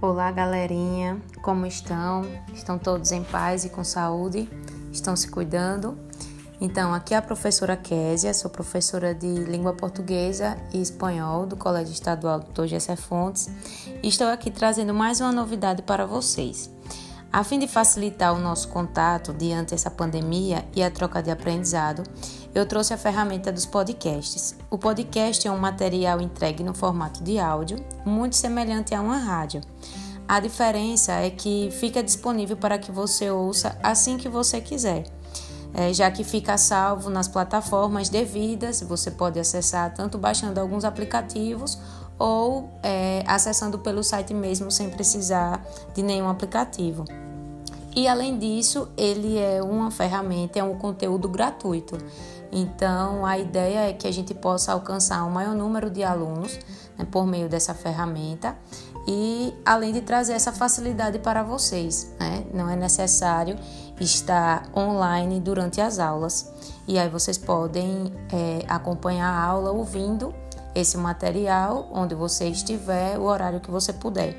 [0.00, 2.22] Olá, galerinha, como estão?
[2.54, 4.48] Estão todos em paz e com saúde?
[4.92, 5.98] Estão se cuidando?
[6.60, 11.92] Então, aqui é a professora Késia, sou professora de língua portuguesa e espanhol do Colégio
[11.92, 12.66] Estadual Dr.
[12.66, 13.50] Gessé Fontes
[14.00, 16.70] e estou aqui trazendo mais uma novidade para vocês.
[17.32, 22.04] A fim de facilitar o nosso contato diante dessa pandemia e a troca de aprendizado,
[22.54, 24.56] eu trouxe a ferramenta dos podcasts.
[24.70, 29.60] O podcast é um material entregue no formato de áudio, muito semelhante a uma rádio.
[30.28, 35.04] A diferença é que fica disponível para que você ouça assim que você quiser.
[35.72, 41.78] É, já que fica salvo nas plataformas devidas, você pode acessar tanto baixando alguns aplicativos
[42.18, 45.64] ou é, acessando pelo site mesmo sem precisar
[45.94, 47.04] de nenhum aplicativo.
[47.96, 51.96] E além disso, ele é uma ferramenta, é um conteúdo gratuito.
[52.52, 56.58] Então, a ideia é que a gente possa alcançar um maior número de alunos
[56.96, 58.56] né, por meio dessa ferramenta
[59.10, 62.12] e além de trazer essa facilidade para vocês.
[62.20, 62.44] Né?
[62.52, 63.56] Não é necessário
[63.98, 66.52] estar online durante as aulas
[66.86, 70.34] e aí vocês podem é, acompanhar a aula ouvindo
[70.74, 74.36] esse material onde você estiver, o horário que você puder.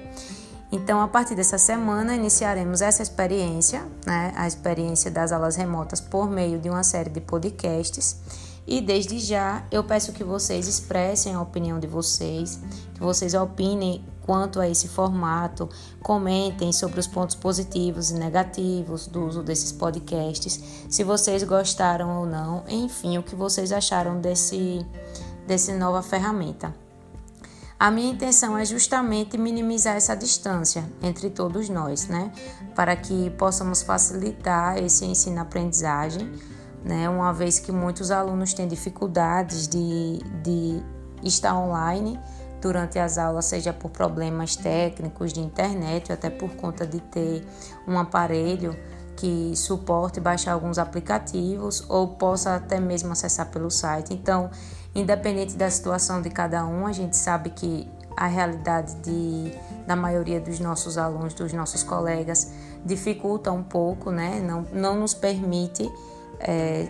[0.72, 6.30] Então, a partir dessa semana, iniciaremos essa experiência, né, a experiência das aulas remotas por
[6.30, 8.18] meio de uma série de podcasts.
[8.72, 12.60] E desde já eu peço que vocês expressem a opinião de vocês,
[12.94, 15.68] que vocês opinem quanto a esse formato,
[16.04, 22.28] comentem sobre os pontos positivos e negativos do uso desses podcasts, se vocês gostaram ou
[22.28, 24.86] não, enfim, o que vocês acharam desse,
[25.48, 26.72] dessa nova ferramenta.
[27.80, 32.32] A minha intenção é justamente minimizar essa distância entre todos nós, né?
[32.76, 36.30] Para que possamos facilitar esse ensino-aprendizagem,
[36.84, 37.10] né?
[37.10, 40.84] Uma vez que muitos alunos têm dificuldades de, de
[41.24, 42.20] estar online
[42.62, 47.46] durante as aulas, seja por problemas técnicos de internet ou até por conta de ter
[47.88, 48.76] um aparelho
[49.16, 54.14] que suporte baixar alguns aplicativos ou possa até mesmo acessar pelo site.
[54.14, 54.50] Então,
[54.94, 57.88] Independente da situação de cada um, a gente sabe que
[58.18, 59.54] a realidade de,
[59.86, 62.52] da maioria dos nossos alunos, dos nossos colegas,
[62.84, 64.42] dificulta um pouco, né?
[64.42, 65.90] não, não nos permite
[66.40, 66.88] é,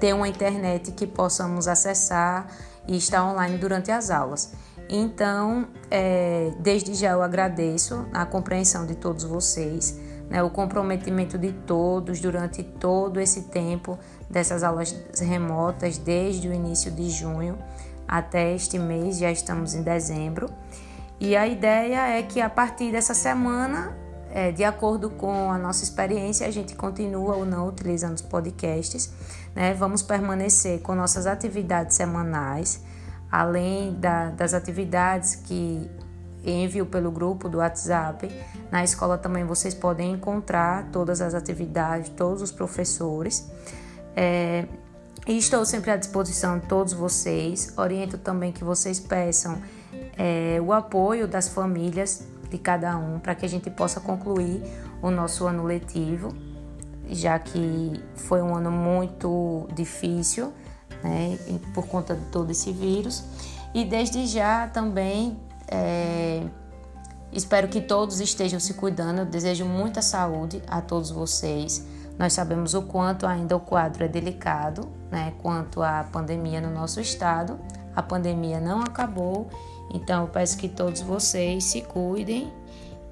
[0.00, 2.46] ter uma internet que possamos acessar
[2.86, 4.52] e estar online durante as aulas.
[4.88, 11.52] Então, é, desde já eu agradeço a compreensão de todos vocês né, o comprometimento de
[11.52, 17.58] todos durante todo esse tempo dessas aulas remotas, desde o início de junho
[18.06, 20.48] até este mês, já estamos em dezembro.
[21.20, 23.96] E a ideia é que a partir dessa semana,
[24.30, 29.10] é, de acordo com a nossa experiência, a gente continua ou não utilizando os podcasts.
[29.54, 29.74] Né?
[29.74, 32.82] Vamos permanecer com nossas atividades semanais,
[33.30, 35.90] além da, das atividades que
[36.44, 38.30] envio pelo grupo do WhatsApp.
[38.70, 43.50] Na escola também vocês podem encontrar todas as atividades, todos os professores.
[44.14, 44.66] É,
[45.26, 47.72] e estou sempre à disposição de todos vocês.
[47.76, 49.60] Oriento também que vocês peçam
[50.16, 54.62] é, o apoio das famílias de cada um para que a gente possa concluir
[55.02, 56.34] o nosso ano letivo,
[57.08, 60.52] já que foi um ano muito difícil,
[61.02, 61.38] né,
[61.74, 63.24] por conta de todo esse vírus.
[63.74, 65.38] E desde já também
[65.68, 66.42] é,
[67.32, 69.20] espero que todos estejam se cuidando.
[69.20, 71.86] Eu desejo muita saúde a todos vocês.
[72.18, 75.34] Nós sabemos o quanto ainda o quadro é delicado, né?
[75.40, 77.58] Quanto à pandemia no nosso estado.
[77.94, 79.48] A pandemia não acabou,
[79.92, 82.52] então eu peço que todos vocês se cuidem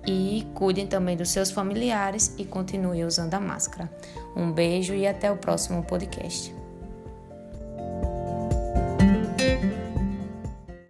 [0.07, 3.91] e cuidem também dos seus familiares e continuem usando a máscara.
[4.37, 6.55] Um beijo e até o próximo podcast.